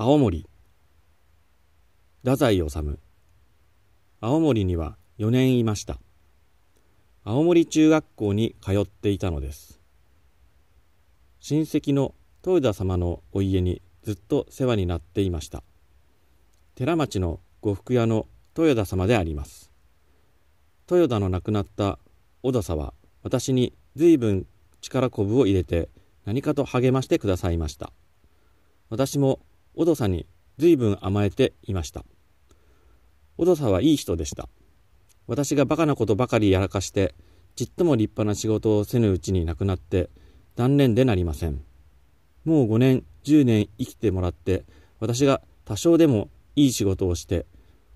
[0.00, 0.48] 青森。
[2.22, 2.98] 太宰治。
[4.20, 5.98] 青森には4年いました。
[7.24, 9.80] 青森中学校に通っていたのです。
[11.40, 12.14] 親戚の
[12.46, 15.64] 豊田様のお家にずっと世話になっていました。
[16.76, 19.72] 寺町の呉服屋の豊田様であります。
[20.88, 21.98] 豊田の亡くなった
[22.44, 22.94] 小田は
[23.24, 24.46] 私に随分
[24.80, 25.88] 力こぶを入れて
[26.24, 27.92] 何かと励ましてくださいました。
[28.90, 29.40] 私も
[29.78, 32.04] 小田さんに随分甘えていました。
[33.36, 34.48] 小田さんはいい人でした。
[35.28, 37.14] 私がバカなことばかりやらかして
[37.54, 40.10] ちっとも立派な仕事をせぬうちに亡くなって
[40.56, 41.62] 断念でなりません。
[42.44, 44.64] もう5年10年生きてもらって
[44.98, 47.46] 私が多少でもいい仕事をして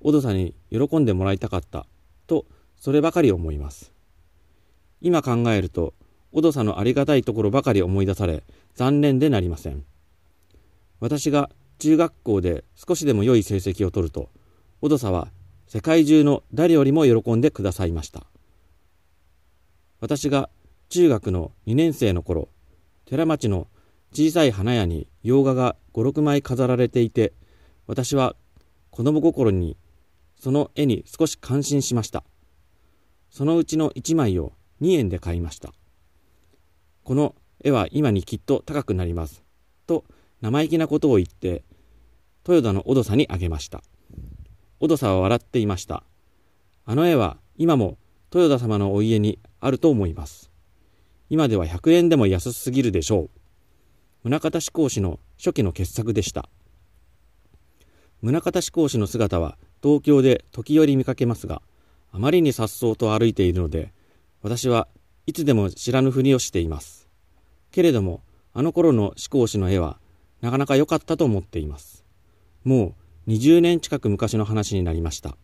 [0.00, 1.86] 小戸さんに喜んでもらいたかった
[2.28, 2.46] と
[2.76, 3.92] そればかり思います。
[5.00, 5.92] 今考えると
[6.30, 8.44] 小戸さんのありがたいところばかり思い出され
[8.76, 9.84] 残念でなりません。
[11.00, 14.30] 私が中学校で少しでも良い成績を取ると
[14.80, 15.28] 小戸さんは
[15.66, 18.24] 世界中の誰よりも喜んでくださいました
[20.00, 20.50] 私が
[20.88, 22.48] 中学の2年生の頃
[23.06, 23.68] 寺町の
[24.14, 27.32] 小さい花屋に洋画が5、6枚飾られていて、
[27.88, 28.36] 私は
[28.90, 29.76] 子供心に
[30.36, 32.22] その絵に少し感心しました。
[33.28, 35.72] そのうちの1枚を2円で買いました。
[37.02, 37.34] この
[37.64, 39.42] 絵は今にきっと高くなります。
[39.88, 40.04] と
[40.44, 41.64] 生意気なことを言って、
[42.46, 43.82] 豊田の小戸さにあげました。
[44.78, 46.04] 小戸さは笑っていました。
[46.84, 47.96] あの絵は今も
[48.30, 50.50] 豊田様のお家にあると思います。
[51.30, 53.30] 今では100円でも安すぎるでしょ
[54.22, 54.28] う。
[54.28, 56.50] 宗像志功氏の初期の傑作でした。
[58.20, 61.62] 宗像志功氏の姿は東京で時折見かけますが、
[62.12, 63.94] あまりに颯爽と歩いているので、
[64.42, 64.88] 私は
[65.26, 67.08] いつでも知らぬふりをしています。
[67.70, 68.20] けれども、
[68.52, 70.03] あの頃の志功氏の絵は、
[70.44, 72.04] なかなか良かったと思っています。
[72.64, 72.94] も
[73.26, 75.38] う20年近く昔の話になりました。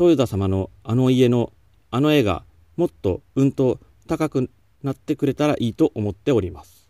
[0.00, 1.52] 豊田様のあの家の
[1.90, 2.42] あの絵が
[2.78, 4.50] もっとうんと高く
[4.82, 6.83] なってくれたらいいと思っております。